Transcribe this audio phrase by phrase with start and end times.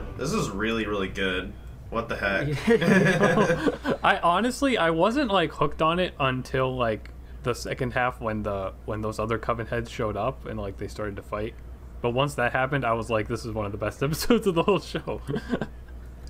[0.00, 1.52] man, this is really really good.
[1.90, 2.48] What the heck?
[4.04, 7.10] I honestly I wasn't like hooked on it until like
[7.44, 10.88] the second half when the when those other coven heads showed up and like they
[10.88, 11.54] started to fight.
[12.00, 14.54] But once that happened, I was like, this is one of the best episodes of
[14.54, 15.20] the whole show.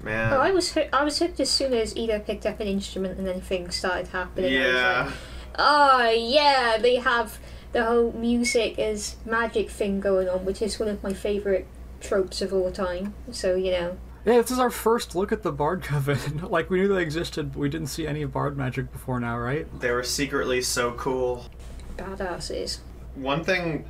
[0.02, 0.32] man.
[0.32, 3.18] Oh, I was hooked, I was hooked as soon as Eda picked up an instrument
[3.18, 4.52] and then things started happening.
[4.52, 5.06] Yeah.
[5.06, 5.14] like,
[5.58, 7.38] oh yeah, they have
[7.72, 11.66] the whole music is magic thing going on, which is one of my favorite
[12.00, 13.14] tropes of all time.
[13.32, 16.48] So you know, Yeah, this is our first look at the Bard Coven.
[16.50, 19.66] like, we knew they existed, but we didn't see any Bard magic before now, right?
[19.80, 21.46] They were secretly so cool.
[21.96, 22.78] badasses.
[23.14, 23.84] One thing,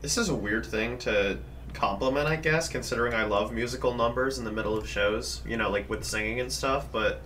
[0.00, 1.38] this is a weird thing to
[1.74, 5.70] compliment, I guess, considering I love musical numbers in the middle of shows, you know,
[5.70, 7.20] like with singing and stuff, but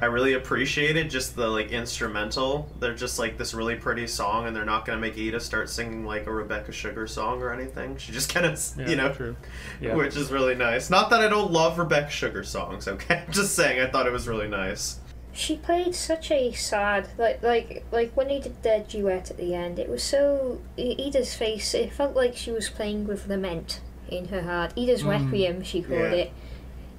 [0.00, 2.68] I really appreciated just the like instrumental.
[2.80, 5.68] They're just like this really pretty song and they're not going to make Eda start
[5.70, 7.96] singing like a Rebecca Sugar song or anything.
[7.96, 9.36] She just kind of, Yeah, you know, true.
[9.80, 9.94] Yeah.
[9.94, 10.90] which is really nice.
[10.90, 13.24] Not that I don't love Rebecca Sugar songs, okay?
[13.26, 14.98] I'm just saying I thought it was really nice.
[15.32, 19.54] She played such a sad, like like like when they did their duet at the
[19.54, 19.78] end.
[19.78, 21.74] It was so I- Eda's face.
[21.74, 24.72] It felt like she was playing with lament in her heart.
[24.76, 25.10] Eda's mm.
[25.10, 26.10] requiem, she called Yeah.
[26.12, 26.32] it.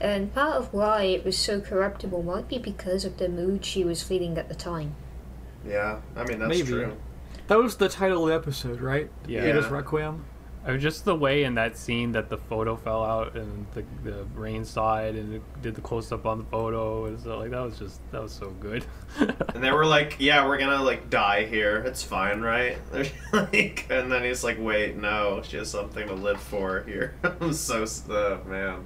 [0.01, 3.83] And part of why it was so corruptible might be because of the mood she
[3.83, 4.95] was feeling at the time.
[5.67, 6.67] Yeah, I mean, that's Maybe.
[6.67, 6.97] true.
[7.47, 9.09] That was the title of the episode, right?
[9.27, 9.41] Yeah.
[9.41, 10.23] Eda's Requiem.
[10.65, 13.83] I mean, just the way in that scene that the photo fell out and the,
[14.03, 17.39] the Raine saw it and it did the close up on the photo and so
[17.39, 18.85] like that was just that was so good.
[19.55, 21.77] And they were like, "Yeah, we're gonna like die here.
[21.77, 22.77] It's fine, right?"
[23.33, 27.51] Like, and then he's like, "Wait, no, she has something to live for here." I'm
[27.53, 28.83] so uh, man.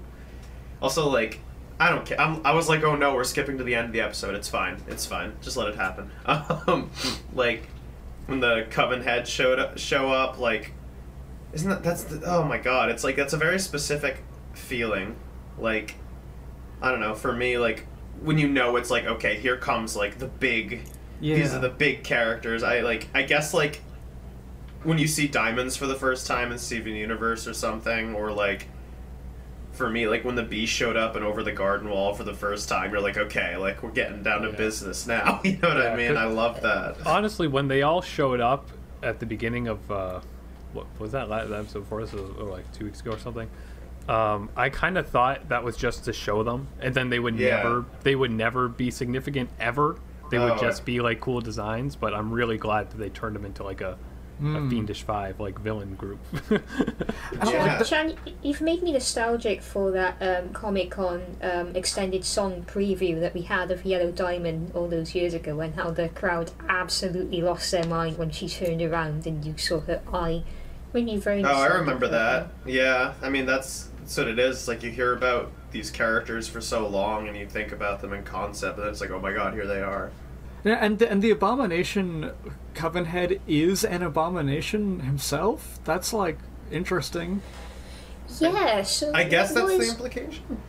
[0.84, 1.40] Also, like,
[1.80, 2.20] I don't care.
[2.22, 4.36] I'm, I was like, "Oh no, we're skipping to the end of the episode.
[4.36, 4.78] It's fine.
[4.88, 5.34] It's fine.
[5.42, 6.12] Just let it happen."
[6.68, 6.92] Um,
[7.34, 7.64] like
[8.28, 10.74] when the coven head showed up, show up, like,
[11.54, 12.90] isn't that that's the, oh my god?
[12.90, 15.16] It's like that's a very specific feeling.
[15.58, 15.96] Like,
[16.82, 17.16] I don't know.
[17.16, 17.88] For me, like
[18.22, 20.84] when you know it's like okay, here comes like the big
[21.20, 21.36] Yeah.
[21.36, 22.62] these are the big characters.
[22.62, 23.08] I like.
[23.14, 23.82] I guess like
[24.84, 28.68] when you see diamonds for the first time in Steven Universe or something, or like
[29.74, 32.34] for me, like when the bee showed up and over the garden wall for the
[32.34, 34.56] first time, you're like, okay, like we're getting down to Yeah.
[34.56, 35.42] business now.
[35.44, 36.16] You know what I mean?
[36.16, 36.98] I love that.
[37.06, 38.70] Honestly, when they all showed up
[39.02, 40.20] at the beginning of uh,
[40.74, 43.50] what was that last episode this was or like two weeks ago or something.
[44.08, 47.36] Um, I kind of thought that was just to show them, and then they would
[47.38, 47.58] Yeah.
[47.58, 49.98] never they would never be significant ever.
[50.30, 50.58] They would Oh.
[50.58, 51.96] just be like cool designs.
[51.96, 53.98] But I'm really glad that they turned them into like a,
[54.42, 56.20] a fiendish five like villain group.
[57.46, 57.82] Yeah.
[57.84, 63.34] Chan, you've made me nostalgic for that um, Comic Con um, extended song preview that
[63.34, 67.72] we had of Yellow Diamond all those years ago, and how the crowd absolutely lost
[67.72, 70.44] their mind when she turned around and you saw her eye.
[70.94, 71.44] Made me very.
[71.44, 72.48] Oh, I remember for that.
[72.66, 74.58] Yeah, I mean that's that's what it is.
[74.58, 78.14] It's like you hear about these characters for so long, and you think about them
[78.14, 80.12] in concept, and it's like, oh my god, here they are.
[80.64, 82.32] Yeah, and the, and the abomination
[82.74, 85.80] coven head is an abomination himself.
[85.84, 86.40] That's like
[86.72, 87.42] interesting.
[88.40, 90.62] Yeah, so I guess what that's the implication.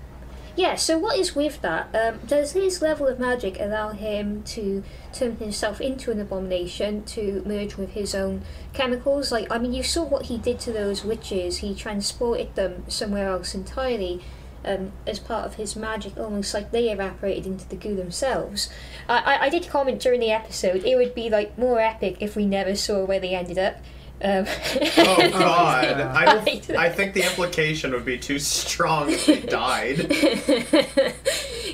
[0.57, 1.95] Yeah, so what is with that?
[1.95, 7.43] Um, does his level of magic allow him to turn himself into an abomination to
[7.45, 9.33] merge with his own chemicals?
[9.33, 11.59] Like, I mean, you saw what he did to those witches.
[11.59, 14.23] He transported them somewhere else entirely
[14.65, 18.71] um, as part of his magic, almost like they evaporated into the goo themselves.
[19.09, 22.37] I, I, I did comment during the episode, it would be like more epic if
[22.37, 23.77] we never saw where they ended up.
[24.23, 24.47] Um,
[24.97, 26.37] Oh god, I
[26.77, 30.07] I think the implication would be too strong if he died.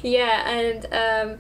[0.03, 1.39] yeah, and um,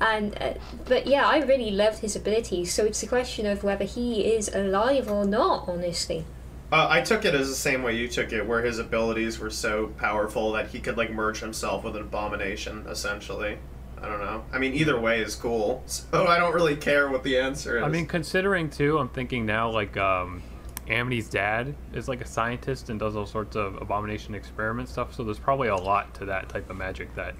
[0.00, 2.72] and uh, but yeah, I really loved his abilities.
[2.72, 5.68] So it's a question of whether he is alive or not.
[5.68, 6.24] Honestly,
[6.72, 9.50] Uh, I took it as the same way you took it, where his abilities were
[9.50, 13.58] so powerful that he could like merge himself with an abomination, essentially.
[14.02, 14.44] I don't know.
[14.52, 15.82] I mean, either way is cool.
[15.86, 17.84] So I don't really care what the answer is.
[17.84, 20.42] I mean, considering too, I'm thinking now like um,
[20.88, 25.14] Amity's dad is like a scientist and does all sorts of abomination experiment stuff.
[25.14, 27.34] So there's probably a lot to that type of magic that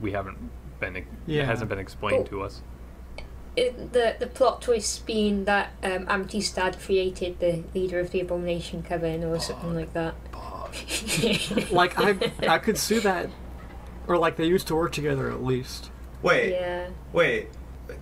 [0.00, 0.38] we haven't
[0.80, 1.44] been Yeah.
[1.44, 2.30] hasn't been explained Oh.
[2.30, 2.62] to us.
[3.54, 8.20] It, the the plot twist being that um, Amity's dad created the leader of the
[8.20, 10.14] Abomination Coven or something like that.
[11.70, 13.28] Like I I could see that,
[14.06, 15.90] or like they used to work together at least.
[16.22, 16.88] wait, yeah.
[17.12, 17.48] wait.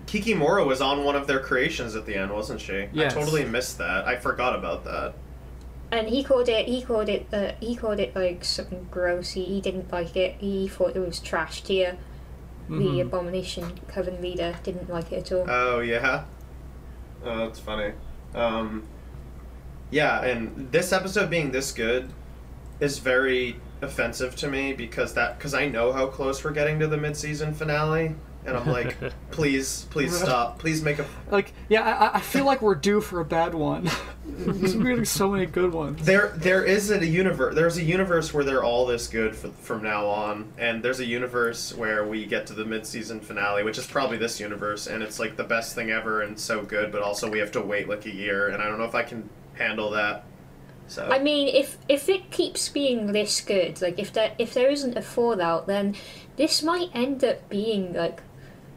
[0.05, 2.87] Kikimora was on one of their creations at the end, wasn't she?
[2.93, 3.13] Yes.
[3.13, 4.07] I totally missed that.
[4.07, 5.15] I forgot about that.
[5.91, 6.67] And he called it.
[6.67, 7.27] He called it.
[7.33, 9.31] Uh, he called it like something gross.
[9.31, 10.35] He, he didn't like it.
[10.39, 11.97] He thought it was trash tier.
[12.71, 13.01] The Mhm.
[13.01, 15.45] Abomination Coven leader didn't like it at all.
[15.49, 16.23] Oh yeah.
[17.25, 17.91] Oh, that's funny.
[18.33, 18.83] Um,
[19.89, 22.09] yeah, and this episode being this good
[22.79, 26.87] is very offensive to me because that because I know how close we're getting to
[26.87, 28.15] the mid-season finale,
[28.45, 28.97] and I'm like,
[29.31, 31.05] please, please stop, please make a.
[31.31, 33.89] Like, yeah, I, I feel like we're due for a bad one.
[34.25, 36.05] There's really so many good ones.
[36.05, 37.55] There, there is a universe.
[37.55, 41.05] There's a universe where they're all this good f from now on, and there's a
[41.05, 45.19] universe where we get to the mid-season finale, which is probably this universe, and it's
[45.19, 48.05] like the best thing ever and so good, but also we have to wait like
[48.05, 50.25] a year, and I don't know if I can handle that.
[50.87, 54.69] So I mean, if if it keeps being this good, like if there if there
[54.69, 55.95] isn't a fallout, then
[56.35, 58.21] this might end up being like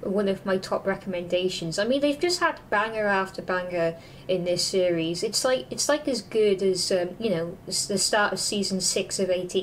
[0.04, 1.78] one of my top recommendations.
[1.78, 3.96] I mean, they've just had banger after banger
[4.28, 5.22] in this series.
[5.22, 9.18] It's like it's like as good as um, you know the start of season six
[9.18, 9.54] of AT.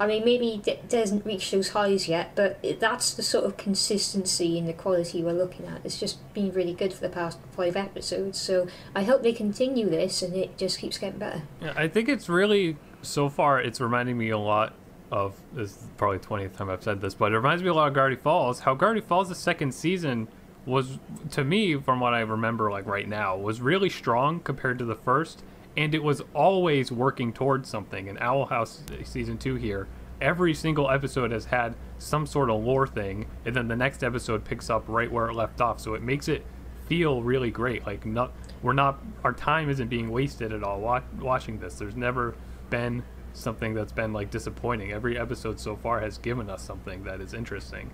[0.00, 4.58] I mean, maybe it doesn't reach those highs yet, but that's the sort of consistency
[4.58, 5.80] in the quality we're looking at.
[5.84, 8.40] It's just been really good for the past five episodes.
[8.40, 11.42] So I hope they continue this and it just keeps getting better.
[11.60, 13.60] Yeah, I think it's really so far.
[13.60, 14.74] It's reminding me a lot
[15.10, 15.70] of this.
[15.70, 18.16] Is probably twentieth time I've said this, but it reminds me a lot of Gravity
[18.16, 18.60] Falls.
[18.60, 20.28] How Gravity Falls, the second season,
[20.66, 20.98] was
[21.30, 24.94] to me, from what I remember, like right now, was really strong compared to the
[24.94, 25.42] first,
[25.76, 28.08] and it was always working towards something.
[28.08, 29.88] And Owl House uh, season two here,
[30.20, 34.44] every single episode has had some sort of lore thing, and then the next episode
[34.44, 35.80] picks up right where it left off.
[35.80, 36.44] So it makes it
[36.86, 37.86] feel really great.
[37.86, 38.32] Like not,
[38.62, 41.74] we're not, our time isn't being wasted at all wa- watching this.
[41.74, 42.34] There's never
[42.70, 43.02] been
[43.34, 44.92] something that's been like disappointing.
[44.92, 47.90] Every episode so far has given us something that is interesting.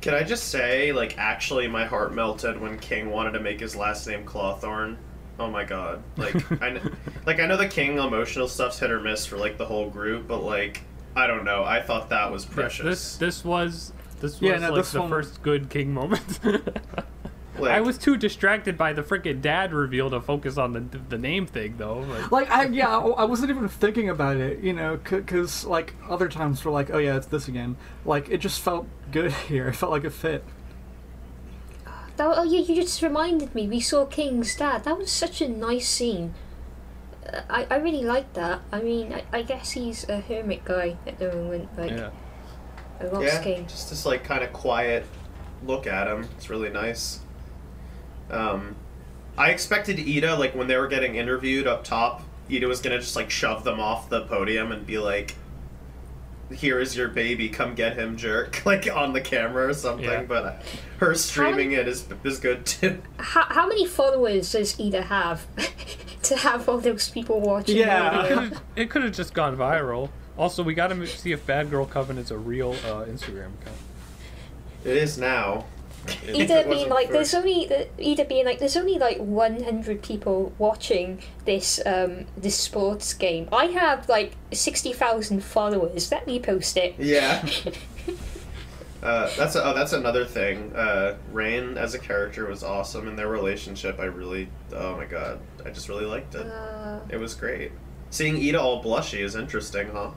[0.00, 3.74] Can I just say, like, actually, my heart melted when King wanted to make his
[3.74, 4.96] last name Clawthorne.
[5.40, 6.02] Oh my god!
[6.16, 6.96] Like, I kn-
[7.26, 10.26] like I know the King emotional stuff's hit or miss for like the whole group,
[10.28, 10.82] but like,
[11.16, 11.64] I don't know.
[11.64, 12.84] I thought that was precious.
[12.84, 16.40] This this was this was Yeah, no, like this the one- first good King moment.
[17.60, 21.18] Like, I was too distracted by the freaking dad reveal to focus on the the
[21.18, 22.00] name thing though.
[22.00, 25.94] Like, Like, I yeah, I I wasn't even thinking about it, you know, because like
[26.08, 27.76] other times we're like, oh yeah, it's this again.
[28.04, 29.68] Like, it just felt good here.
[29.68, 30.44] It felt like a fit.
[32.16, 33.68] That, oh yeah, you just reminded me.
[33.68, 34.84] We saw King's dad.
[34.84, 36.34] That was such a nice scene.
[37.32, 38.60] Uh, I, I really liked that.
[38.72, 41.68] I mean, I, I guess he's a hermit guy at the moment.
[41.78, 42.10] Like, yeah.
[43.00, 43.66] I lost yeah, King.
[43.68, 45.06] just this like kind of quiet
[45.62, 46.28] look at him.
[46.36, 47.20] It's really nice.
[48.30, 48.76] Um,
[49.36, 53.14] I expected Eda like when they were getting interviewed up top, Eda was gonna just
[53.16, 55.34] like shove them off the podium and be like,
[56.50, 60.04] "Here is your baby, come get him, jerk!" like on the camera or something.
[60.04, 60.22] Yeah.
[60.22, 60.52] But uh,
[60.98, 63.00] her streaming it is is good too.
[63.18, 65.46] How, how many followers does Eda have
[66.24, 67.76] to have all those people watching?
[67.76, 68.24] Yeah.
[68.24, 70.10] It could've- it could have just gone viral.
[70.36, 73.76] Also, we got to see if Bad Girl Coven is a real uh, Instagram account.
[74.84, 75.64] It is now.
[76.26, 81.22] Eda being like, there's only the Eda being like, there's only like 100 people watching
[81.44, 83.48] this um this sports game.
[83.52, 86.10] I have like 60,000 followers.
[86.10, 86.94] Let me post it.
[86.98, 87.46] Yeah.
[89.00, 90.74] Uh, that's a, oh, that's another thing.
[90.74, 95.38] Uh, Raine as a character was awesome, and their relationship, I really, oh my god,
[95.64, 96.44] I just really liked it.
[96.44, 97.70] Uh, It was great.
[98.10, 100.10] Seeing Eda all blushy is interesting, huh?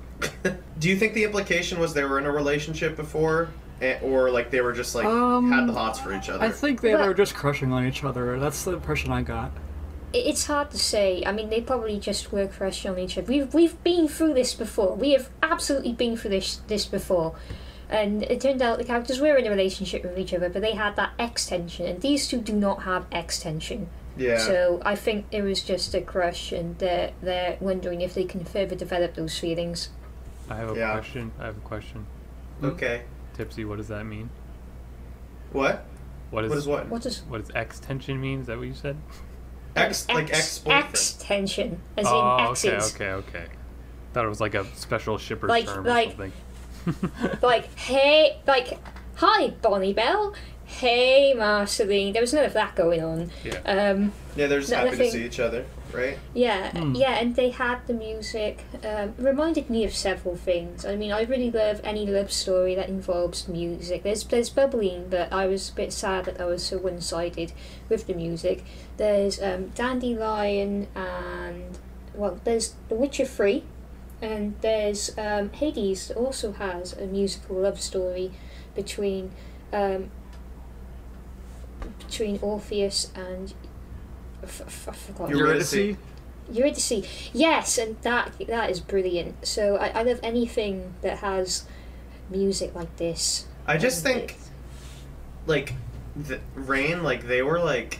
[0.79, 3.49] Do you think the implication was they were in a relationship before,
[4.01, 6.43] or like they were just like Um, had the hots for each other?
[6.45, 8.39] I think they Well- were just crushing on each other.
[8.39, 9.51] That's the impression I got.
[10.13, 11.23] it's hard to say.
[11.25, 13.27] I mean, they probably just were crushing on each other.
[13.27, 14.93] We've we've been through this before.
[14.95, 17.33] We have absolutely been through this this before.
[17.89, 20.75] And it turned out the characters were in a relationship with each other, but they
[20.75, 23.87] had that X tension, and these two do not have X tension.
[24.17, 24.37] yeah.
[24.37, 28.43] So I think it was just a crush, and they're they're wondering if they can
[28.45, 29.89] further develop those feelings.
[30.49, 30.91] I have a Yeah.
[30.93, 31.31] question.
[31.39, 32.05] I have a question.
[32.63, 33.01] okay.
[33.33, 34.29] Tipsy, what does that mean?
[35.51, 35.85] What?
[36.29, 36.87] What is What is what?
[36.89, 38.41] What does what does X tension mean?
[38.41, 38.97] Is that what you said?
[39.75, 40.85] X, like ex boyfriend.
[40.89, 42.95] X tension, as oh, in okay, X's.
[42.95, 43.45] okay, okay.
[44.13, 46.31] Thought it was like a special shipper Like- term like- or something.
[47.41, 48.79] Like hey, like
[49.15, 50.35] hi Bonnibel,
[50.65, 52.11] hey Marceline.
[52.13, 53.31] There was none of that going on.
[53.43, 53.59] yeah.
[53.65, 56.17] Um, Yeah, they're just No, happy nothing- to see each other, right?
[56.33, 56.95] Yeah, Hmm.
[56.95, 58.63] yeah, and they had the music.
[58.85, 60.85] Um, reminded me of several things.
[60.85, 64.03] I mean, I really love any love story that involves music.
[64.03, 67.53] There's there's Bubbline, but I was a bit sad that I was so one sided
[67.89, 68.63] with the music.
[68.97, 71.77] There's um, Dandelion and
[72.13, 73.63] well, there's The Witcher Three,
[74.21, 78.31] and there's um, Hades that also has a musical love story
[78.75, 79.31] between
[79.73, 80.09] um,
[81.99, 83.53] between Orpheus and
[84.43, 85.29] f- f- I forgot.
[85.29, 85.73] Eurydice.
[85.73, 85.97] Eurydice?
[86.51, 89.45] Eurydice, yes, and that that is brilliant.
[89.47, 91.65] So I, I love anything that has
[92.29, 93.45] music like this.
[93.67, 94.37] I just And think
[95.47, 95.73] like
[96.15, 97.99] the Raine like they were like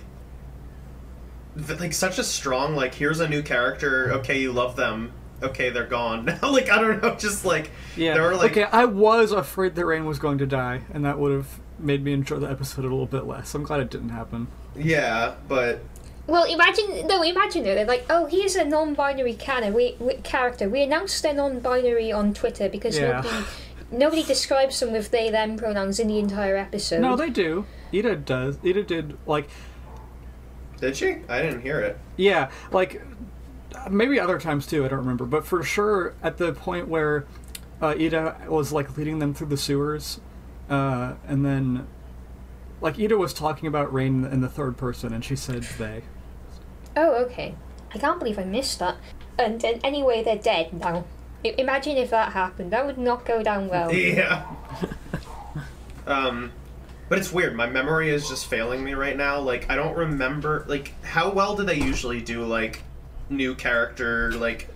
[1.67, 5.71] th- like such a strong like here's a new character okay you love them okay,
[5.71, 6.25] they're gone.
[6.43, 8.13] like I don't know, just like Yeah.
[8.13, 11.17] there were like okay, I was afraid that Raine was going to die, and that
[11.17, 13.55] would have made me enjoy the episode a little bit less.
[13.55, 14.47] I'm glad it didn't happen.
[14.75, 15.81] yeah, but
[16.27, 17.75] Well, imagine no, imagine it.
[17.75, 20.69] They're like, oh, here's a non-binary canon, we, we, character.
[20.69, 23.21] We announced they're non-binary on Twitter because Yeah.
[23.21, 23.45] nobody
[23.91, 27.01] nobody describes them with they them pronouns in the entire episode.
[27.01, 27.65] No, they do.
[27.91, 28.57] Eda does.
[28.63, 29.49] Eda did like
[30.79, 31.17] did she?
[31.29, 31.99] I didn't hear it.
[32.17, 33.01] Yeah, like
[33.89, 34.83] maybe other times too.
[34.83, 37.25] I don't remember, but for sure at the point where
[37.81, 40.19] uh, Eda was like leading them through the sewers,
[40.69, 41.87] uh, and then
[42.81, 46.01] like Eda was talking about Raine in the third person, and she said they.
[46.97, 47.55] Oh, okay.
[47.93, 48.97] I can't believe I missed that.
[49.39, 51.05] And, and anyway, they're dead now.
[51.45, 52.71] I- imagine if that happened.
[52.71, 53.91] That would not go down well.
[53.95, 54.45] Yeah.
[56.07, 56.51] um,
[57.09, 57.55] but it's weird.
[57.55, 59.39] My memory is just failing me right now.
[59.39, 60.65] Like I don't remember.
[60.67, 62.81] Like how well do they usually do like
[63.29, 64.69] new character like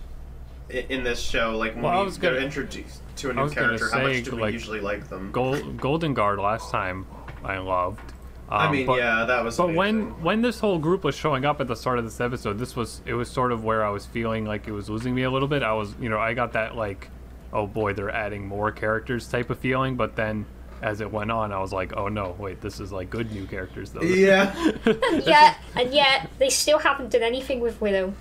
[0.70, 1.56] i- in this show?
[1.56, 3.90] Like when Well, I was get gonna- introduced to a I new was gonna character,
[3.90, 5.30] how say, much do we like, usually like them?
[5.32, 7.06] Gold, Golden Guard last time
[7.44, 8.12] I loved.
[8.48, 9.56] I Um, mean, but- yeah, that was.
[9.56, 10.22] But when amazing.
[10.22, 13.00] when this whole group was showing up at the start of this episode, this was
[13.06, 15.48] it was sort of where I was feeling like it was losing me a little
[15.48, 15.62] bit.
[15.62, 17.08] I was you know I got that like,
[17.52, 19.96] oh boy, they're adding more characters type of feeling.
[19.96, 20.46] But then
[20.82, 23.46] as it went on, I was like, oh no, wait, this is like good new
[23.46, 24.02] characters though.
[24.02, 24.54] Yeah.
[24.86, 28.12] And yet, and yet, they still haven't done anything with Willow.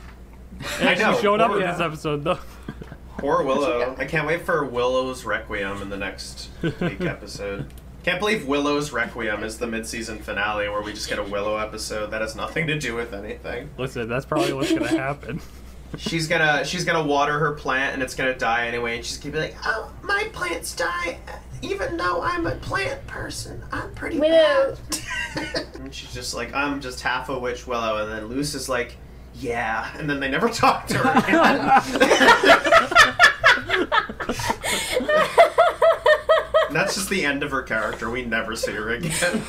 [0.79, 2.39] And I she showed up in this episode though.
[3.19, 3.93] Poor Willow.
[3.99, 7.67] I can't wait for Willow's Requiem in the next week episode.
[8.05, 12.11] Can't believe Willow's Requiem is the mid-season finale where we just get a Willow episode
[12.11, 13.67] that has nothing to do with anything.
[13.79, 15.41] Listen, that's probably what's gonna happen.
[15.97, 19.31] She's gonna she's gonna water her plant and it's gonna die anyway, and she's gonna
[19.31, 21.17] be like, "Oh, my plants die,
[21.63, 23.63] even though I'm a plant person.
[23.71, 24.77] I'm pretty Willow.
[25.33, 28.69] bad." and she's just like, "I'm just half a witch, Willow," and then Luz is
[28.69, 28.97] like,
[29.33, 31.81] "Yeah," and then they never talk to her again.
[36.75, 38.09] And That's just the end of her character.
[38.09, 39.41] We never see her again.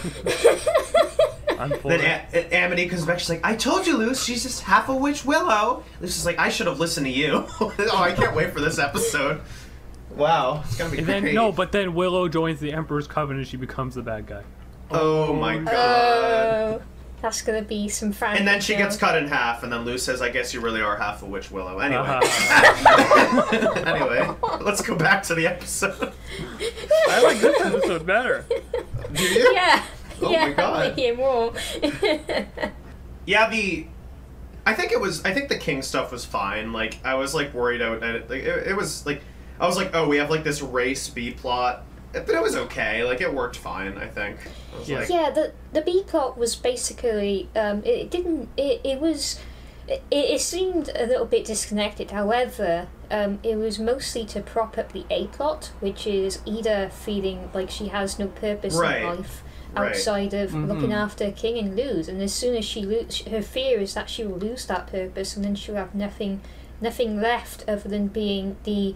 [1.59, 3.19] I'm Then a- A- Amity comes back.
[3.19, 4.23] She's like, "I told you, Luz.
[4.25, 7.45] She's just half a witch Willow." Luz is like, "I should have listened to you."
[7.61, 9.41] oh, I can't wait for this episode.
[10.15, 11.35] Wow, it's gonna be And then great.
[11.35, 13.41] no, but then Willow joins the Emperor's Covenant.
[13.41, 14.43] And she becomes the bad guy.
[14.93, 15.75] oh my god.
[15.75, 16.83] Oh,
[17.27, 18.37] that's gonna be some fan.
[18.37, 20.81] and then she gets cut in half, and then Lou says, "I guess you really
[20.81, 23.83] are half a witch Willow." Anyway, Uh-huh.
[23.85, 26.13] anyway, let's go back to the episode.
[27.09, 28.45] I like this episode better.
[29.13, 29.53] Do you?
[29.53, 29.83] Yeah.
[30.23, 30.95] Oh yeah, my God.
[30.99, 31.53] I more.
[33.27, 33.87] Yeah, the.
[34.65, 35.25] I think it was.
[35.25, 36.73] I think the king stuff was fine.
[36.73, 38.03] Like I was like worried out.
[38.03, 39.21] It, like, it, it was like
[39.59, 43.05] I was like, oh, we have like this race B plot, but it was okay.
[43.05, 43.97] Like it worked fine.
[43.99, 44.37] I think.
[44.75, 44.99] I Yeah.
[45.01, 49.39] like, yeah, the the B plot was basically um, it, it didn't it, it was
[49.89, 52.11] it, it seemed a little bit disconnected.
[52.11, 57.51] However, um, it was mostly to prop up the A plot, which is Eda feeling
[57.55, 59.01] like she has no purpose Right.
[59.03, 59.43] in life
[59.75, 59.91] Right.
[59.93, 60.69] outside of Mhm.
[60.69, 62.09] looking after King and Luz.
[62.09, 65.37] And as soon as she lose, her fear is that she will lose that purpose,
[65.37, 66.41] and then she'll have nothing
[66.81, 68.95] nothing left other than being the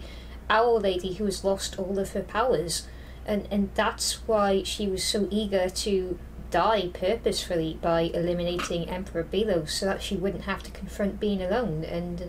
[0.49, 2.83] owl lady who has lost all of her powers
[3.25, 6.17] and and that's why she was so eager to
[6.49, 11.85] die purposefully by eliminating Emperor Belos so that she wouldn't have to confront being alone
[11.85, 12.21] and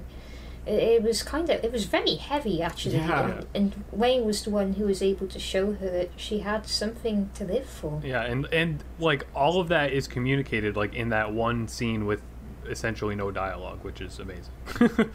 [0.64, 3.30] it, it was kind of it was very heavy actually Yeah.
[3.30, 6.66] and, and Raine was the one who was able to show her that she had
[6.68, 11.08] something to live for Yeah, and and like all of that is communicated like in
[11.08, 12.22] that one scene with
[12.68, 14.52] essentially no dialogue, which is amazing.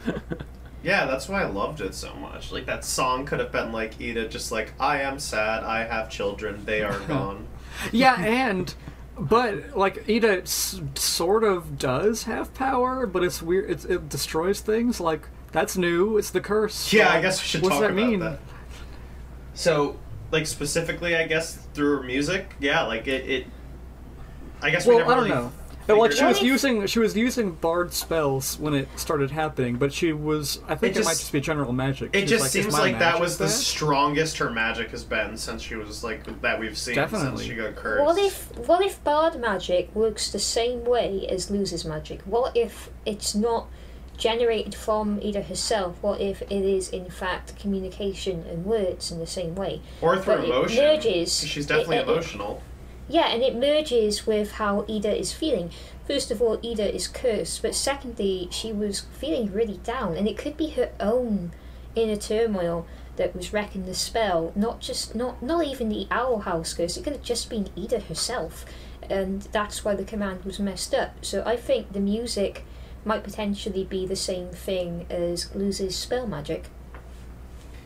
[0.88, 2.50] yeah, that's why I loved it so much.
[2.50, 5.62] Like that song could have been like Eda, just like I am sad.
[5.62, 6.64] I have children.
[6.64, 7.46] They are gone.
[7.92, 8.74] Yeah, and
[9.18, 13.70] but like Eda s- sort of does have power, but it's weird.
[13.70, 14.98] It's, it destroys things.
[14.98, 16.16] Like that's new.
[16.16, 16.90] It's the curse.
[16.90, 18.20] Yeah, I guess we should talk that about mean?
[18.20, 18.40] that.
[19.54, 19.98] So,
[20.30, 23.28] like specifically, I guess through her music, yeah, like it.
[23.28, 23.46] it
[24.62, 25.52] I guess we Well, never I don't really know.
[25.88, 28.88] But, like she was out- What if- using she was using bard spells when it
[28.96, 32.10] started happening, but she was I think It it, might just- just be general magic.
[32.12, 35.02] It She's just like, seems like that magic was the bad?" strongest her magic has
[35.04, 37.44] been since she was like that we've seen Definitely.
[37.44, 38.04] since she got cursed.
[38.04, 42.90] what if what if bard magic works the same way as Luz's magic what if
[43.06, 43.66] it's not
[44.16, 49.26] generated from either herself what if it is in fact communication and words in the
[49.26, 50.84] same way or through but it emotion?
[50.84, 52.60] merges- She's definitely it- it- emotional.
[53.08, 55.70] Yeah, and it merges with how Eda is feeling.
[56.06, 60.36] First of all, Eda is cursed, but secondly, she was feeling really down, and it
[60.36, 61.52] could be her own
[61.94, 62.86] inner turmoil
[63.16, 64.52] that was wrecking the spell.
[64.54, 66.96] Not just not not even the Owl House curse.
[66.96, 68.66] It could have just been Eda herself,
[69.08, 71.24] and that's why the command was messed up.
[71.24, 72.64] So I think the music
[73.04, 76.66] might potentially be the same thing as Luz's spell magic.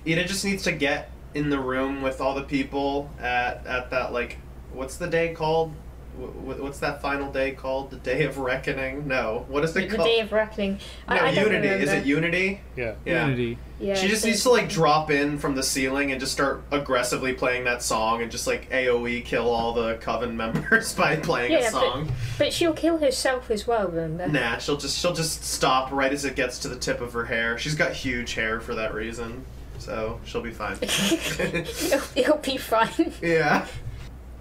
[0.04, 4.12] Eda just needs to get in the room with all the people at at that
[4.12, 4.38] like
[4.72, 5.72] what's the day called?
[6.18, 7.90] Wh- wh- What's that final day called?
[7.90, 9.08] The day of reckoning?
[9.08, 10.06] No, what is The it called?
[10.06, 10.78] Day of Reckoning.
[11.08, 11.68] no, I, I don't Unity.
[11.68, 12.04] Is it.
[12.04, 12.60] Unity?
[12.76, 12.94] Yeah.
[13.06, 13.24] Yeah.
[13.28, 13.56] Unity.
[13.80, 16.64] Yeah, she just so- needs to like drop in from the ceiling and just start
[16.70, 21.54] aggressively playing that song and just like AOE kill all the coven members by playing
[21.54, 22.04] a song.
[22.06, 24.28] but, but she'll kill herself as well, remember?
[24.38, 27.24] Nah, she'll just she'll just stop right as it gets to the tip of her
[27.24, 27.56] hair.
[27.56, 29.46] She's got huge hair for that reason,
[29.78, 30.76] so she'll be fine.
[30.82, 33.14] it'll, it'll be fine.
[33.22, 33.66] yeah,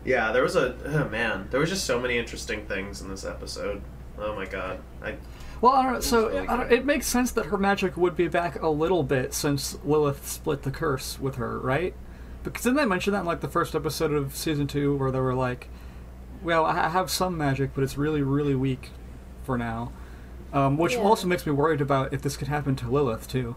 [0.05, 0.31] yeah.
[0.31, 3.81] There was a oh man, there was just so many interesting things in this episode.
[4.17, 5.15] Oh my god, I
[5.61, 5.99] Well, I don't know.
[6.01, 9.03] So really I don't, it makes sense that her magic would be back a little
[9.03, 11.93] bit since Lilith split the curse with her, right?
[12.43, 15.19] Because didn't they mention that in like the first episode of season two, where they
[15.19, 15.69] were like,
[16.41, 18.89] "Well, I have some magic, but it's really, really weak
[19.43, 19.91] for now,"
[20.51, 21.01] um, which Yeah.
[21.01, 23.55] also makes me worried about if this could happen to Lilith too.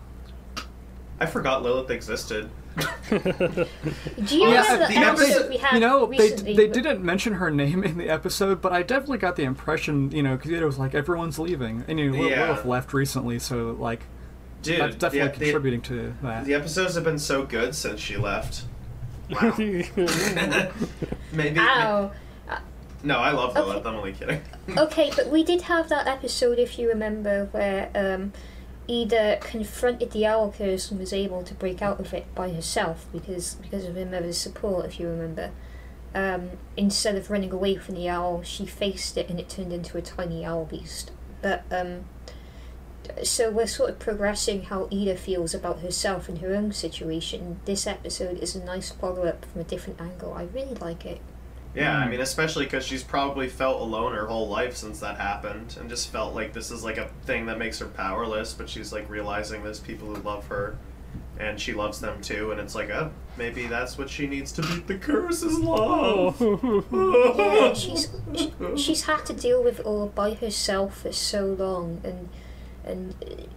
[1.21, 2.51] I forgot Lilith existed.
[3.09, 6.57] Do you Yeah, remember the the episode episode- we had you know, they recently?
[6.57, 10.23] they didn't mention her name in the episode, but I definitely got the impression, you
[10.23, 12.49] know, because it was like everyone's leaving, and you know, Lil- Yeah.
[12.49, 14.01] Lilith left recently, so like
[14.63, 16.45] Dude, that's definitely the, the- contributing to that.
[16.47, 18.65] The episodes have been so good since she left.
[19.31, 19.55] Wow.
[21.33, 21.59] Maybe.
[21.61, 22.11] Ow.
[23.03, 23.61] No, I love Okay.
[23.61, 23.87] Lilith.
[23.87, 24.41] I'm only kidding.
[24.77, 28.33] Okay, but we did have that episode, if you remember, where um,
[28.87, 33.07] Eda confronted the owl curse and was able to break out of it by herself
[33.13, 35.51] because because of her mother's support, if you remember.
[36.15, 39.99] Um, instead of running away from the owl, she faced it and it turned into
[39.99, 41.11] a tiny owl beast.
[41.43, 42.05] But um,
[43.23, 47.61] so we're sort of progressing how Ida feels about herself and her own situation.
[47.65, 50.33] This episode is a nice follow up from a different angle.
[50.35, 51.21] I really like it.
[51.75, 52.11] Yeah, I Mm.
[52.13, 56.09] mean, especially because she's probably felt alone her whole life since that happened, and just
[56.11, 58.53] felt like this is like a thing that makes her powerless.
[58.55, 60.77] But she's like realizing there's people who love her,
[61.39, 62.53] and she loves them too.
[62.53, 66.41] And it's like, oh, maybe that's what she needs to beat the curse is love.
[66.93, 72.01] Yeah, she's she, she's had to deal with it all by herself for so long,
[72.05, 72.29] and
[72.87, 73.15] and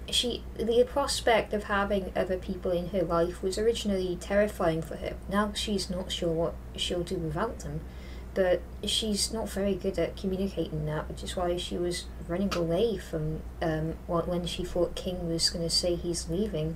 [0.09, 5.13] she the prospect of having other people in her life was originally terrifying for her.
[5.29, 7.81] Now she's not sure what she'll do without them,
[8.37, 12.95] but she's not very good at communicating that, which is why she was running away
[12.95, 16.75] from um wh- when she thought King was going to say he's leaving.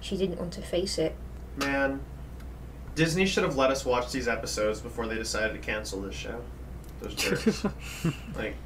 [0.00, 1.14] She didn't want to face it.
[1.56, 2.00] Man,
[2.96, 6.40] Disney should have let us watch these episodes before they decided to cancel this show.
[7.00, 7.64] Those jerks.
[8.34, 8.56] like,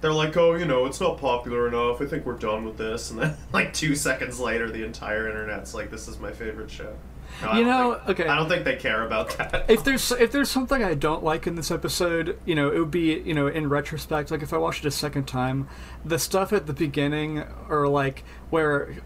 [0.00, 2.00] they're like, oh, you know, it's not popular enough.
[2.00, 3.10] I think we're done with this.
[3.10, 6.94] And then, like, two seconds later, the entire internet's like, this is my favorite show.
[7.42, 8.28] No, You know, think- okay.
[8.28, 9.66] I don't think they care about that.
[9.68, 12.90] if there's if there's something I don't like in this episode, you know, it would
[12.90, 15.68] be you know in retrospect, like if I watched it a second time,
[16.04, 18.96] the stuff at the beginning or like where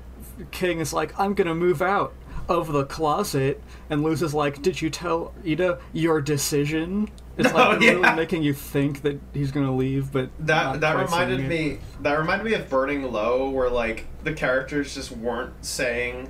[0.51, 2.13] King is like, "I'm gonna move out
[2.49, 7.55] of the closet," and Luz is like, "Did you tell Eda your decision?" It's No,
[7.59, 8.15] like oh, really yeah.
[8.15, 12.55] making you think that he's gonna leave, but That that reminded me that reminded me
[12.55, 16.29] of Burning Low, where like the characters just weren't saying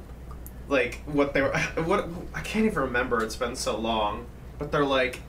[0.68, 1.52] like what they were.
[1.84, 3.22] What I can't even remember.
[3.22, 4.26] It's been so long.
[4.58, 5.20] But they're like,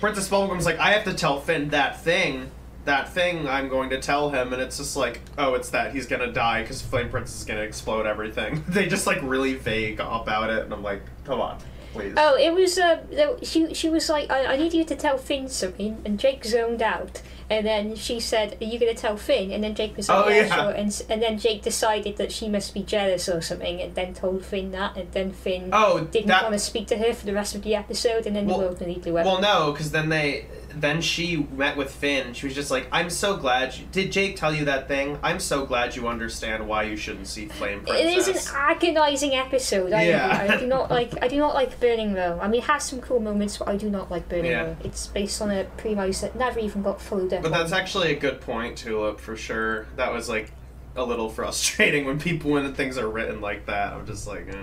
[0.00, 2.50] Princess Bubblegum's like, I have to tell Finn that thing.
[2.84, 6.06] That thing I'm going to tell him, and it's just like, oh, it's that he's
[6.06, 8.64] gonna die because Flame Princess is gonna explode everything.
[8.68, 11.58] they just like really vague about it, and I'm like, come on,
[11.92, 12.14] please.
[12.16, 12.76] Oh, it was.
[12.78, 16.44] Uh, she she was like, I, I need you to tell Finn something, and Jake
[16.44, 19.96] zoned out, and then she said, "Are you going to tell Finn?" And then Jake
[19.96, 20.54] was like, Oh, "Yeah, yeah.
[20.54, 24.14] sure." And and then Jake decided that she must be jealous or something, and then
[24.14, 27.26] told Finn that, and then Finn Oh, didn't that- want to speak to her for
[27.26, 29.26] the rest of the episode, and then Well- the world nearly blew up.
[29.26, 32.32] Well, no, because then they, then she met with Finn.
[32.34, 35.18] She was just like, "I'm so glad." You, did Jake tell you that thing?
[35.22, 39.34] I'm so glad you understand why you shouldn't see Flame Princess." it is an agonizing
[39.34, 39.92] episode.
[39.92, 40.46] I, Yeah.
[40.50, 41.12] I do not like.
[41.22, 42.38] I do not like Burning Low.
[42.40, 44.74] I mean, it has some cool moments, but I do not like Burning Yeah.
[44.84, 47.42] It's based on a premise that never even got followed up.
[47.42, 47.58] but on.
[47.58, 49.86] that's actually a good point, Tulip, for sure.
[49.96, 50.52] That was like
[50.96, 53.92] a little frustrating when people when things are written like that.
[53.92, 54.56] I'm just like, eh.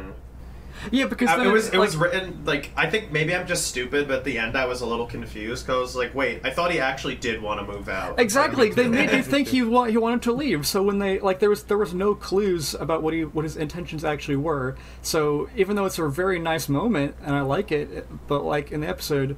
[0.92, 3.48] yeah, because Uh, then it was it like, was written like I think maybe I'm
[3.48, 6.50] just stupid, but at the end I was a little confused because like, wait, I
[6.52, 8.20] thought he actually did want to move out.
[8.20, 8.72] Exactly.
[8.72, 10.66] They made you think he wa- he wanted to leave.
[10.68, 13.58] So when they like there was there was no clues about what he what his
[13.58, 14.76] intentions actually were.
[15.02, 18.82] So even though it's a very nice moment and I like it, but like in
[18.82, 19.36] the episode,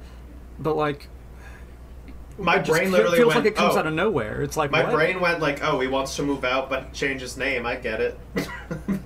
[0.58, 1.08] but like
[2.38, 3.78] My it brain fe- literally feels went, like it comes oh.
[3.80, 4.42] out of nowhere.
[4.42, 4.92] It's like My what?
[4.92, 7.66] brain went like, oh, he wants to move out, but change his name.
[7.66, 8.18] I get it.
[8.34, 8.46] then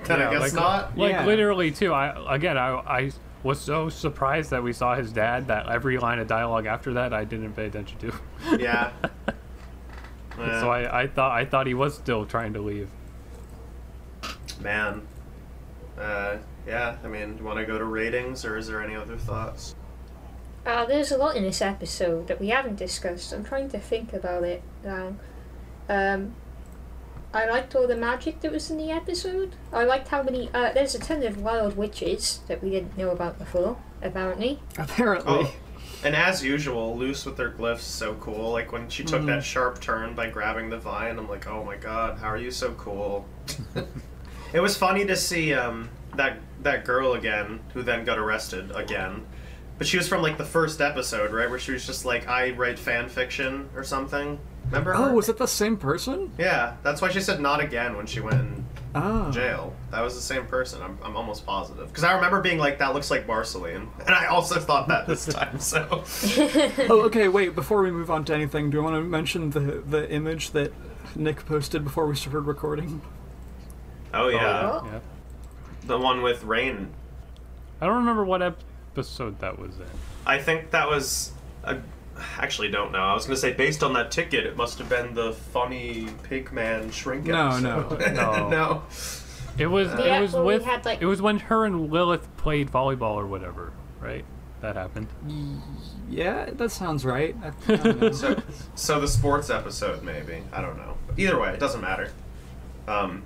[0.08, 0.96] Yeah, I guess like, not.
[0.96, 1.26] Like Yeah.
[1.26, 1.92] literally too.
[1.92, 3.12] I again, I I
[3.42, 7.12] was so surprised that we saw his dad that every line of dialogue after that
[7.12, 8.12] I didn't pay attention to.
[8.60, 8.92] Yeah.
[10.38, 12.88] Eh, So I, I thought I thought he was still trying to leave.
[14.60, 15.02] man.
[15.98, 16.36] Uh,
[16.66, 19.16] yeah, I mean, do you want to go to ratings, or is there any other
[19.16, 19.74] thoughts?
[20.66, 23.32] Uh, there's a lot in this episode that we haven't discussed.
[23.32, 25.14] I'm trying to think about it now.
[25.88, 26.34] Um,
[27.32, 29.54] I liked all the magic that was in the episode.
[29.72, 30.50] I liked how many.
[30.52, 34.58] Uh, there's a ton of wild witches that we didn't know about before, apparently.
[34.76, 35.32] Apparently.
[35.32, 35.54] Oh,
[36.02, 38.50] and as usual, Luz with their glyphs, so cool.
[38.50, 39.26] Like when she took Mhm.
[39.26, 42.50] that sharp turn by grabbing the vine, I'm like, oh my god, how are you
[42.50, 43.24] so cool?
[44.52, 49.26] it was funny to see um, that that girl again, who then got arrested again.
[49.78, 52.50] But she was from like the first episode, right, where she was just like, I
[52.52, 54.38] write fan fiction or something.
[54.66, 54.94] Remember?
[54.94, 55.10] her?
[55.10, 56.32] Oh, was it the same person?
[56.38, 59.30] Yeah, that's why she said not again when she went in Oh.
[59.30, 59.74] jail.
[59.90, 60.80] That was the same person.
[60.82, 64.26] I'm, I'm almost positive because I remember being like, that looks like Marceline, and I
[64.26, 65.60] also thought that this time.
[65.60, 66.02] So.
[66.88, 67.28] Oh, okay.
[67.28, 67.54] Wait.
[67.54, 70.72] Before we move on to anything, do you want to mention the the image that
[71.14, 73.02] Nick posted before we started recording?
[74.14, 74.86] Oh yeah, Oh.
[74.90, 74.98] Yeah.
[75.86, 76.88] the one with Raine.
[77.82, 78.40] I don't remember what
[78.96, 79.86] episode that was in.
[80.26, 81.32] I think that was.
[81.64, 81.78] I
[82.38, 83.00] actually, don't know.
[83.00, 86.92] I was gonna say based on that ticket, it must have been the funny Pigman
[86.92, 88.14] shrink No, no, episode.
[88.14, 88.48] no.
[88.48, 88.82] no.
[89.58, 92.70] It was Yeah, it was with had, like- it was when her and Lilith played
[92.70, 94.24] volleyball or whatever, right?
[94.62, 95.08] That happened.
[96.08, 97.36] Yeah, that sounds right.
[97.42, 98.10] I, I.
[98.12, 98.42] So,
[98.74, 100.42] so the sports episode, maybe.
[100.52, 100.96] I don't know.
[101.18, 102.10] Either way, it doesn't matter.
[102.88, 103.22] Um.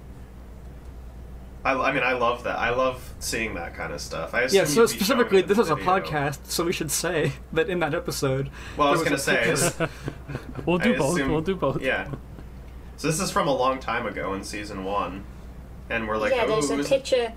[1.65, 2.59] I, I mean, I love that.
[2.59, 4.33] I love seeing that kind of stuff.
[4.35, 4.49] I yeah.
[4.49, 7.81] So you'd be showing specifically, this is a podcast, so we should say that in
[7.81, 8.51] that episode.
[8.77, 9.91] Well, I was there gonna say, ticket-
[10.67, 11.15] we'll do I both.
[11.17, 11.83] assume- We'll do both.
[11.83, 12.09] Yeah.
[12.97, 15.25] So this is from a long time ago in season one,
[15.91, 17.33] and we're like, yeah, oh, there's a who's- picture.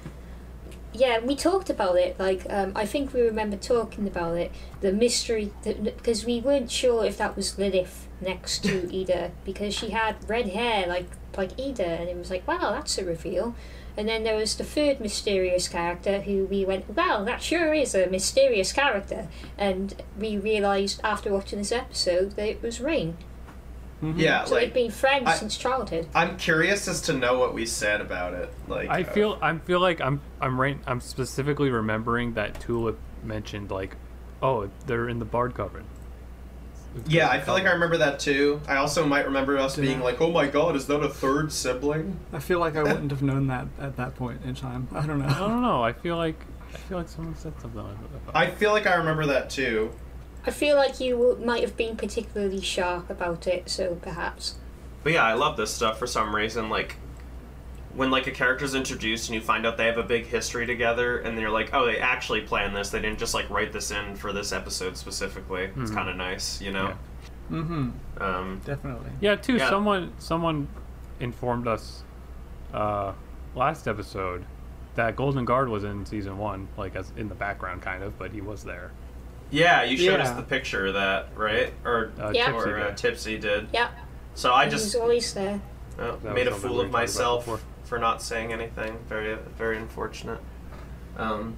[0.94, 2.20] Yeah, we talked about it.
[2.20, 4.52] Like, um, I think we remember talking about it.
[4.82, 9.90] The mystery, because we weren't sure if that was Lilith next to Eda, because she
[9.90, 13.56] had red hair like like Eda, and it was like, wow, that's a reveal.
[13.98, 17.94] And then there was the third mysterious character who we went, well, that sure is
[17.94, 19.28] a mysterious character.
[19.58, 23.18] And we realised after watching this episode that it was Raine.
[24.04, 24.14] Mhm.
[24.18, 26.08] Yeah, So like they've been friends I- since childhood.
[26.14, 28.54] I'm curious as to know what we said about it.
[28.68, 33.00] Like, I uh, feel I feel like I'm I'm right I'm specifically remembering that Tulip
[33.24, 33.96] mentioned like,
[34.42, 35.86] oh, they're in the Bard Coven.
[37.08, 38.62] Yeah, I feel like I remember that too.
[38.68, 40.04] I also might remember us Did being I?
[40.04, 43.24] like, "Oh my god, is that a third sibling?" I feel like I wouldn't have
[43.24, 44.88] known that at that point in time.
[44.94, 45.26] I don't know.
[45.26, 45.82] I don't know.
[45.84, 46.40] I feel like
[46.72, 47.96] I feel like someone said something like.
[48.36, 49.92] I feel like I remember that too.
[50.46, 54.56] I feel like you might have been particularly sharp about it, so perhaps.
[55.04, 56.70] But yeah, I love this stuff for some reason.
[56.70, 56.98] Like
[57.96, 61.20] when like a character's introduced and you find out they have a big history together,
[61.20, 62.90] and you're like, "Oh, they actually planned this.
[62.90, 65.96] They didn't just like write this in for this episode specifically." It's Mhm.
[65.96, 66.94] kind of nice, you know.
[67.52, 67.90] Mm-hmm.
[68.22, 69.12] Um, Definitely.
[69.22, 69.58] Yeah, too.
[69.58, 69.70] Yeah.
[69.70, 70.68] Someone someone
[71.20, 72.04] informed us
[72.74, 73.14] uh,
[73.56, 74.46] last episode
[74.96, 78.32] that Golden Guard was in season one, like as in the background, kind of, but
[78.32, 78.92] he was there.
[79.52, 81.74] Yeah, you showed us the picture of that, right?
[81.86, 82.52] Or Uh, Yeah.
[82.52, 82.98] Tipsy or uh, did.
[82.98, 83.68] Tipsy did.
[83.74, 83.90] Yeah,
[84.36, 85.62] So I just was always there.
[86.00, 88.98] Oh, made a was something fool of myself for not saying anything.
[89.08, 90.40] Very, very unfortunate.
[91.18, 91.56] Um,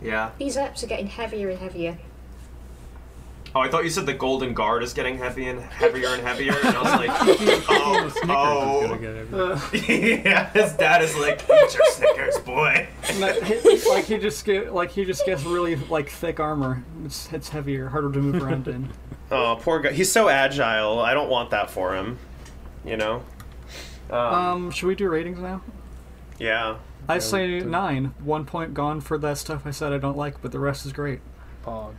[0.00, 0.30] yeah.
[0.38, 1.98] These apps are getting heavier and heavier.
[3.52, 6.52] Oh, I thought you said the Golden Guard is getting heavy and heavier and heavier,
[6.52, 8.80] and I was like, The oh, is oh.
[8.86, 10.50] gonna get every- yeah.
[10.50, 12.88] His dad is like, eat your Snickers, boy.
[13.18, 16.84] Like he, like he just get like he just gets really like thick armor.
[17.04, 18.88] It's it's heavier, harder to move around in.
[19.32, 19.92] Oh, poor guy.
[19.92, 20.98] He's so agile.
[20.98, 22.18] I don't want that for him.
[22.84, 23.22] You know.
[24.10, 25.62] Um, Um, should we do ratings now?
[26.38, 26.78] yeah.
[27.08, 28.06] I say nine.
[28.24, 30.92] One point gone for that stuff I said I don't like, but the rest is
[30.92, 31.20] great.
[31.64, 31.94] Pog.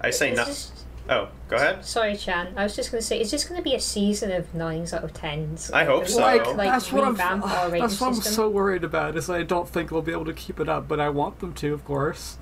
[0.00, 0.44] I say It's no.
[0.44, 0.72] just-
[1.10, 1.86] Oh, go ahead.
[1.86, 2.52] Sorry, Chan.
[2.54, 4.92] I was just going to say, is this going to be a season of nines
[4.92, 5.70] out of tens.
[5.70, 6.20] I hope so.
[6.20, 7.12] Like, Like, that's what I'm.
[7.12, 8.32] revamp our rating That's what I'm system.
[8.34, 9.16] so worried about.
[9.16, 11.54] Is I don't think they'll be able to keep it up, but I want them
[11.54, 12.36] to, of course.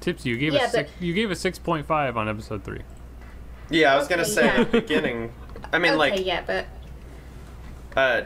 [0.00, 2.82] Tipsy, you gave Yeah, a six, you gave a six point five on episode three.
[3.70, 4.60] Yeah, I was gonna say yeah.
[4.62, 5.32] at the beginning.
[5.72, 6.66] I mean, okay, like, yeah, but
[7.96, 8.22] uh,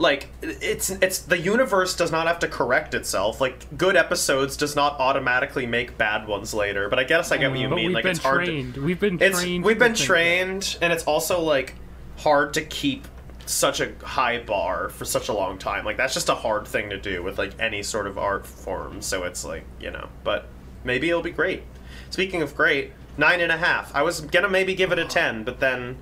[0.00, 3.40] like it's it's the universe does not have to correct itself.
[3.40, 6.88] Like good episodes does not automatically make bad ones later.
[6.88, 7.86] But I guess I get what you but mean.
[7.86, 8.44] we've Like been it's hard.
[8.46, 8.76] trained.
[8.78, 9.64] We've been trained.
[9.64, 11.74] we've been trained, and it's also like
[12.16, 13.06] hard to keep
[13.44, 15.84] such a high bar for such a long time.
[15.84, 19.02] Like that's just a hard thing to do with like any sort of art form.
[19.02, 20.46] So it's like you know, but
[20.82, 21.62] maybe it'll be great.
[22.08, 23.94] Speaking of great, nine and a half.
[23.94, 25.98] I was gonna maybe give it a ten, but then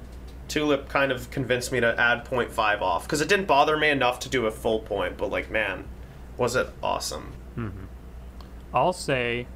[0.49, 4.19] Tulip kind of convinced me to add 0.5 off because it didn't bother me enough
[4.21, 5.17] to do a full point.
[5.17, 5.85] But like, man,
[6.37, 7.33] was it awesome?
[8.73, 9.47] I'll say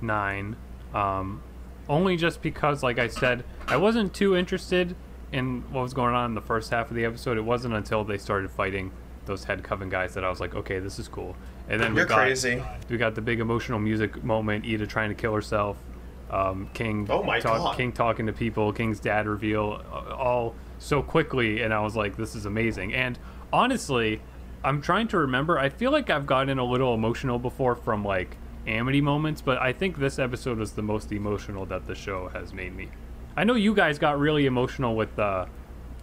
[0.00, 0.56] nine.
[0.94, 1.42] Um,
[1.88, 4.94] only just because, like I said, I wasn't too interested
[5.32, 7.36] in what was going on in the first half of the episode.
[7.36, 8.92] It wasn't until they started fighting
[9.26, 11.36] those head coven guys that I was like, okay, this is cool.
[11.68, 12.62] And then You're we got, crazy.
[12.88, 14.64] We got the big emotional music moment.
[14.64, 15.76] Eda trying to kill herself.
[16.30, 17.06] Um, King.
[17.10, 17.76] Oh my God.
[17.76, 18.72] King talking to people.
[18.72, 19.82] King's dad reveal.
[19.92, 22.94] uh, All so quickly, and I was like, this is amazing.
[22.94, 23.18] And
[23.52, 24.22] honestly,
[24.64, 25.58] I'm trying to remember.
[25.58, 29.72] I feel like I've gotten a little emotional before from like Amity moments, but I
[29.72, 32.88] think this episode was the most emotional that the show has made me.
[33.36, 35.48] I know you guys got really emotional with the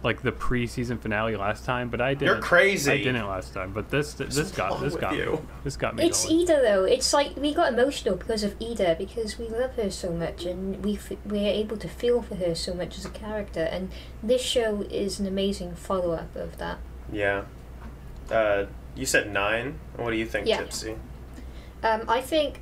[0.02, 2.26] like the pre-season finale last time, but I didn't.
[2.34, 2.92] You're crazy.
[2.92, 5.46] I didn't last time, but this this got this got you?
[5.64, 6.06] This got me.
[6.06, 6.36] It's going.
[6.40, 6.84] Eda though.
[6.84, 10.84] It's like we got emotional because of Eda because we love her so much and
[10.84, 13.60] we f- we're able to feel for her so much as a character.
[13.60, 13.90] And
[14.22, 16.78] this show is an amazing follow up of that.
[17.12, 17.44] Yeah.
[18.30, 19.78] Uh, you said nine.
[19.96, 20.58] What do you think, Yeah.
[20.58, 20.96] Tipsy?
[21.82, 22.60] Um, I think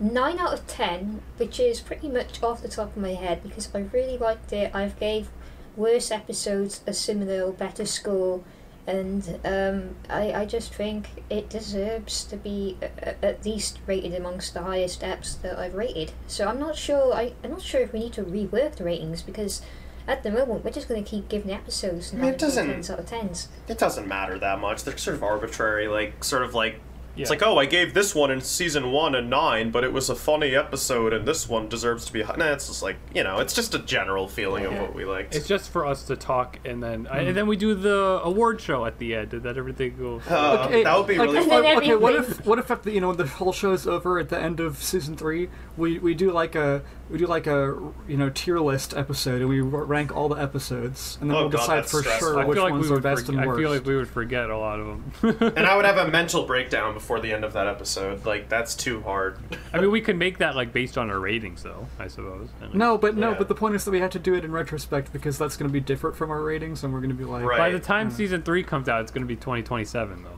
[0.00, 3.68] nine out of ten, which is pretty much off the top of my head because
[3.74, 4.74] I really liked it.
[4.74, 5.28] I've gave
[5.76, 8.42] worse episodes a similar or better score,
[8.86, 12.76] and um, I I just think it deserves to be
[13.22, 16.12] at least rated amongst the highest eps that I've rated.
[16.26, 17.14] So I'm not sure.
[17.14, 19.62] I I'm not sure if we need to rework the ratings because.
[20.06, 22.98] At the moment, we're just going to keep giving episodes mean, it doesn't- tens out
[22.98, 23.48] of tens.
[23.68, 24.84] It doesn't matter that much.
[24.84, 26.78] They're sort of arbitrary, like sort of like
[27.16, 30.10] it's like, oh, I gave this one in season one a nine, but it was
[30.10, 32.22] a funny episode, and this one deserves to be.
[32.22, 32.36] High.
[32.36, 35.34] Nah, it's just like you know, it's just a general feeling of what we liked.
[35.34, 38.60] It's just for us to talk, and then I, and then we do the award
[38.60, 39.30] show at the end.
[39.30, 40.20] Did that everything go?
[40.28, 41.64] Uh, Okay, that would be like, really And fun.
[41.78, 44.38] okay, what if what if at the, you know the whole show's over at the
[44.40, 45.48] end of season three?
[45.76, 47.76] We we do like a we do like a
[48.08, 51.50] you know tier list episode, and we rank all the episodes, and then Oh, we'll
[51.50, 52.28] God, decide for stressful.
[52.28, 53.02] sure I which feel like ones we are would.
[53.02, 53.58] best forget- and worst.
[53.58, 55.52] I feel like we would forget a lot of them.
[55.56, 58.24] and I would have a mental breakdown before the end of that episode.
[58.24, 59.38] Like that's too hard.
[59.74, 61.86] I mean, we could make that like based on our ratings, though.
[61.98, 62.48] I suppose.
[62.62, 63.38] I mean, no, but no, Yeah.
[63.38, 65.68] but the point is that we have to do it in retrospect because that's going
[65.68, 67.58] to be different from our ratings, and we're going to be like, Right.
[67.58, 68.12] By the time mm.
[68.12, 70.30] season three comes out, it's going to be 2027, though.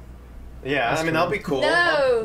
[0.65, 1.61] Yeah, I mean that'll be cool.
[1.61, 1.69] No.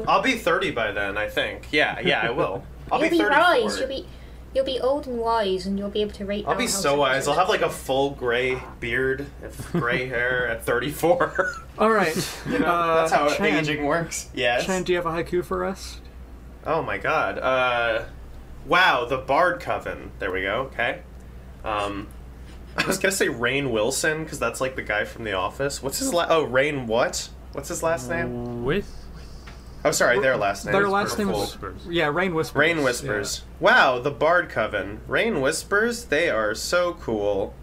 [0.08, 1.16] I'll, I'll be thirty by then.
[1.16, 1.68] I think.
[1.72, 2.64] Yeah, yeah, I will.
[2.92, 3.40] I'll you'll be be, 34.
[3.40, 3.80] wise.
[3.80, 4.08] You'll be
[4.54, 6.46] you'll be old and wise, and you'll be able to rate.
[6.48, 7.28] I'll be so wise.
[7.28, 9.26] I'll have like a full gray beard,
[9.72, 11.56] gray hair at 34.
[11.78, 12.16] all right,
[12.50, 14.30] you know, uh, that's how Chan, aging works.
[14.34, 14.66] Yes.
[14.66, 16.00] Chan, do you have a haiku for us?
[16.66, 17.40] Oh my god.
[17.40, 18.06] Uh,
[18.66, 20.12] wow, the Bard Coven.
[20.20, 20.70] There we go.
[20.74, 21.02] Okay.
[21.64, 22.08] Um,
[22.78, 25.82] I was gonna say Rainn Wilson because that's like the guy from The Office.
[25.84, 27.30] What's his la- Oh, Raine what?
[27.54, 28.64] What's his last name?
[28.64, 29.01] With
[29.84, 30.74] Oh, sorry, their last name.
[30.74, 31.44] Their is last name Purple.
[31.44, 31.88] is Whispers.
[31.90, 32.56] yeah, Raine Whispers.
[32.60, 33.44] Raine Whispers.
[33.60, 35.00] Wow, the Bard Coven.
[35.08, 37.54] Raine Whispers, they are so cool.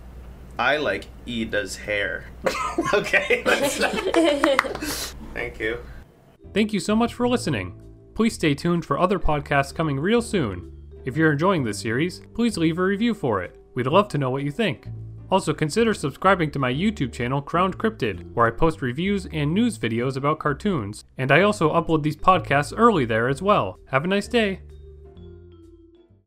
[0.58, 2.24] I like Eda's hair.
[2.94, 3.42] okay.
[3.46, 5.78] that's- Thank you.
[6.52, 7.80] Thank you so much for listening.
[8.16, 10.72] Please stay tuned for other podcasts coming real soon.
[11.04, 13.56] If you're enjoying this series, please leave a review for it.
[13.74, 14.88] We'd love to know what you think.
[15.30, 19.78] Also, consider subscribing to my YouTube channel, Crowned Cryptid, where I post reviews and news
[19.78, 23.78] videos about cartoons, and I also upload these podcasts early there as well.
[23.88, 24.60] Have a nice day.